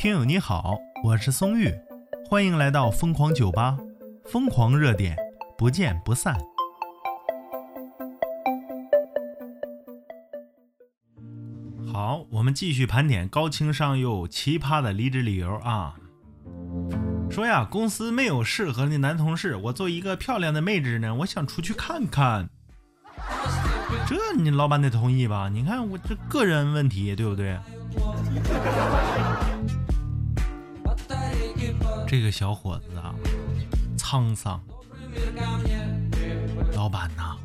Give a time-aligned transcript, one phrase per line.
[0.00, 1.70] 听友你好，我是松玉，
[2.26, 3.76] 欢迎来到疯狂酒吧，
[4.24, 5.14] 疯狂热点，
[5.58, 6.34] 不见不散。
[11.92, 15.94] 好，我们继续盘点高情商又奇葩的离职理由啊。
[17.30, 22.48] 说呀，公司没有适合的男同事，我做一个漂亮的妹子呢，我想出去看看。
[24.06, 25.50] 这你老板得同意吧？
[25.50, 27.58] 你看我这个人问题，对不对？
[32.10, 33.14] 这个小伙子啊，
[33.96, 34.60] 沧桑。
[36.74, 37.36] 老板呐，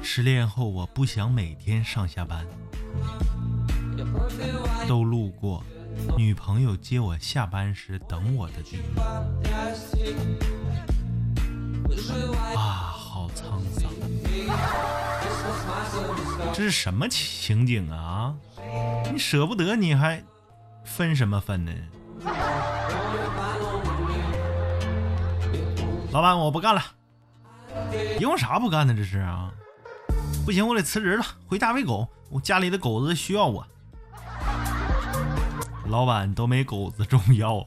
[0.00, 2.46] 失恋后我不想每天上下班，
[4.86, 5.64] 都路过
[6.16, 9.04] 女朋友接我下班时等我的地方。
[12.54, 13.90] 啊，好沧桑。
[16.54, 18.36] 这是什么情景啊？
[19.12, 20.22] 你舍不得，你还
[20.84, 21.72] 分什么分呢？
[26.12, 26.82] 老板，我不干了。
[28.18, 28.92] 因为啥不干呢？
[28.92, 29.50] 这是啊？
[30.44, 32.08] 不行，我得辞职了，回家喂狗。
[32.28, 33.66] 我家里的狗子需要我。
[35.86, 37.64] 老板都没狗子重要啊。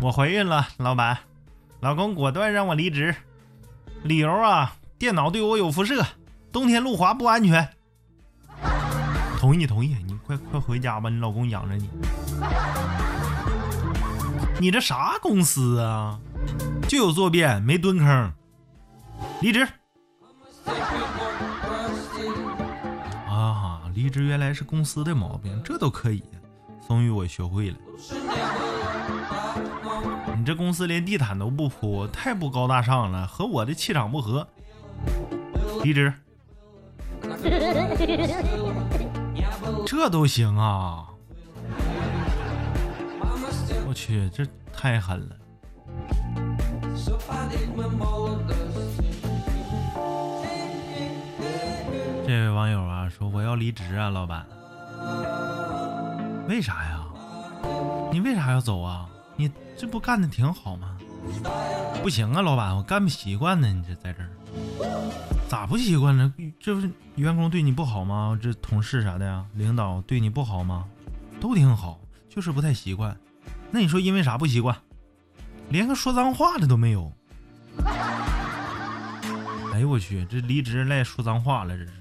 [0.00, 1.18] 我怀孕了，老板，
[1.80, 3.14] 老公果断让我离职。
[4.02, 6.04] 理由啊，电脑对我有辐射，
[6.50, 7.68] 冬天路滑不安全。
[9.38, 11.88] 同意同意，你快快回家吧，你老公养着你。
[14.62, 16.20] 你这啥公司啊？
[16.86, 18.32] 就有坐便没蹲坑，
[19.40, 19.66] 离职。
[23.26, 26.22] 啊，离职原来是公司的毛病，这都可以。
[26.86, 27.76] 松玉，我学会了。
[30.38, 34.46] 你这公司连地毯都不铺，太不高大上了，和我的气场不合。
[35.82, 36.14] 离职。
[39.84, 41.08] 这都行啊！
[43.92, 45.36] 我去，这太狠了。
[52.26, 54.46] 这位网友啊，说我要离职啊，老板。
[56.48, 57.04] 为啥呀？
[58.10, 59.06] 你为啥要走啊？
[59.36, 60.96] 你这不干的挺好吗？
[62.02, 63.68] 不行啊，老板，我干不习惯呢。
[63.68, 64.30] 你这在这儿
[65.50, 66.32] 咋不习惯呢？
[66.58, 68.38] 这不是员工对你不好吗？
[68.42, 70.86] 这同事啥的呀，领导对你不好吗？
[71.38, 72.00] 都挺好，
[72.30, 73.14] 就是不太习惯。
[73.72, 74.76] 那你说因为啥不习惯？
[75.70, 77.10] 连个说脏话的都没有。
[79.72, 81.92] 哎呦我去，这离职赖说脏话了，这是。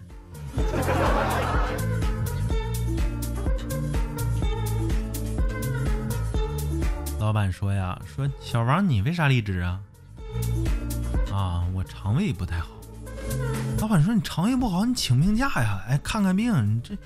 [7.17, 9.79] 老板说呀，说小王你为啥离职啊？
[11.31, 12.67] 啊，我肠胃不太好。
[13.79, 15.81] 老板说你肠胃不好，你请病假呀？
[15.87, 16.97] 哎，看看病，你这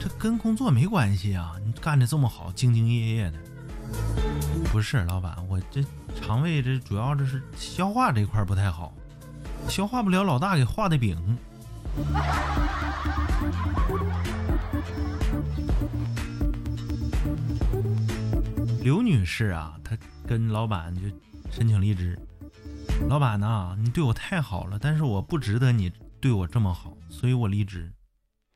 [0.00, 1.52] 这跟工作没关系啊？
[1.64, 3.38] 你干的这么好，兢兢业业的。
[4.72, 5.84] 不是，老板，我这
[6.20, 8.92] 肠胃这主要这是消化这块不太好，
[9.68, 11.16] 消化不了老大给画的饼。
[18.82, 21.02] 刘女士啊，她跟老板就
[21.50, 22.18] 申请离职。
[23.08, 27.90] 老板呐，你对我太好了，但是我不值得你对我这么好，所以我离职。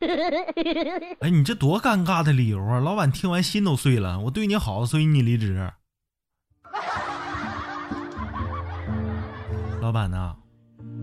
[1.20, 2.80] 哎，你这多尴尬的理由啊！
[2.80, 4.18] 老板听完心都碎了。
[4.20, 5.70] 我对你好，所以你离职。
[9.80, 10.34] 老板呐，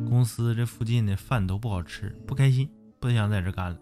[0.09, 3.77] 公司这附近的饭都不好吃，不开心，不想在这干了。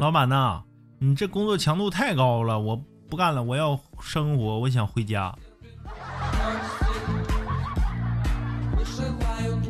[0.00, 0.62] 老板呐。
[1.04, 2.76] 你这工作强度太高了，我
[3.10, 5.34] 不干了，我要生活，我想回家。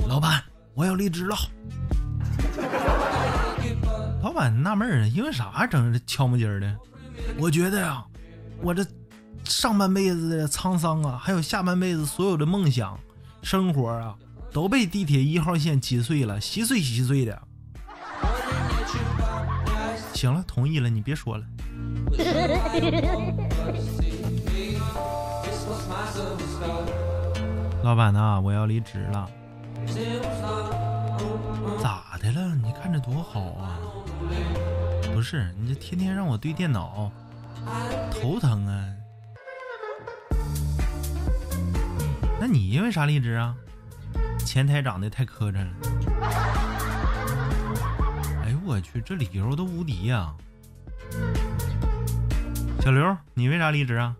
[0.07, 0.45] 老板，
[0.75, 1.35] 我要离职了。
[4.23, 6.77] 老板纳闷儿因为啥整这敲木鸡的？
[7.39, 8.05] 我觉得呀，
[8.61, 8.85] 我这
[9.45, 12.99] 上半辈子的沧桑啊，还有下半辈子所有的梦想、
[13.43, 14.15] 生活啊，
[14.53, 17.43] 都被地铁一号线挤碎了，稀碎稀碎的。
[20.15, 21.45] 行了，同意了，你别说了。
[27.83, 29.29] 老板呐，我要离职了。
[31.83, 32.55] 咋了？
[32.57, 33.79] 你看着多好啊！
[35.15, 37.11] 不是，你这天天让我对电脑，
[38.11, 38.89] 头疼啊。
[42.41, 43.55] 那你因为啥离职啊？
[44.39, 45.71] 前台长得太磕碜了。
[48.43, 50.35] 哎呦我去，这理由都无敌呀！
[52.81, 54.17] 小刘，你为啥离职啊？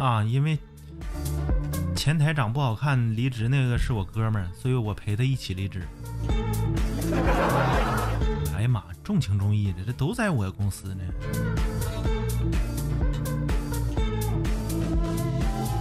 [0.00, 0.58] 啊，因为
[1.94, 5.82] 前台长不好看，离职那个是我哥们儿，所以我陪他一起离职。
[8.56, 11.02] 哎呀妈，重情重义的，这都在我公司呢。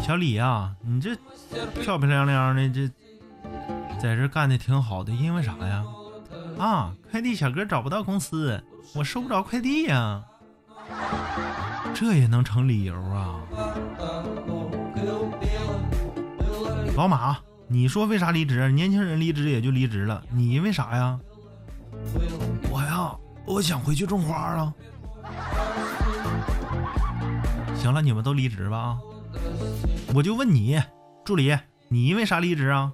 [0.03, 1.15] 小李呀，你这
[1.81, 2.89] 漂漂亮亮的，这
[3.99, 5.83] 在这干的挺好的，因为啥呀？
[6.57, 8.63] 啊，快递小哥找不到公司，
[8.95, 10.23] 我收不着快递呀。
[11.93, 13.41] 这也能成理由啊？
[16.95, 17.37] 老马，
[17.69, 18.71] 你说为啥离职？
[18.71, 21.19] 年轻人离职也就离职了，你因为啥呀？
[22.71, 23.13] 我呀，
[23.45, 24.73] 我想回去种花啊。
[27.75, 28.97] 行了，你们都离职吧啊！
[30.15, 30.81] 我就问你，
[31.25, 31.57] 助理，
[31.89, 32.91] 你因为啥离职啊？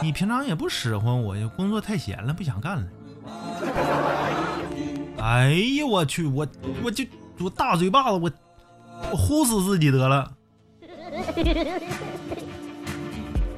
[0.00, 2.86] 你平常也不使唤我呀，工作太闲了，不想干了。
[5.18, 6.46] 哎呀，我去，我
[6.84, 7.04] 我就
[7.40, 8.30] 我大嘴巴子，我
[9.10, 10.32] 我呼死自己得了。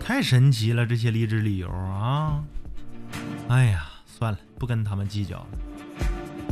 [0.07, 2.41] 太神奇了，这些离职理由啊！
[3.49, 5.47] 哎呀，算了，不跟他们计较了。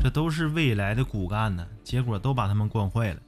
[0.02, 3.20] 这都是未来的骨干呢，结果都把他们惯坏了。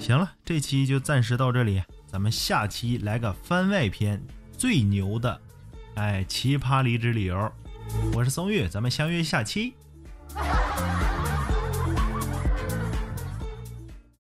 [0.00, 4.20] 行了，这期就暂时到这里，咱们下期来个番外篇，
[4.58, 5.40] 最牛的，
[5.94, 7.52] 哎，奇葩离职理由。
[8.12, 9.74] 我是松玉，咱们相约下期。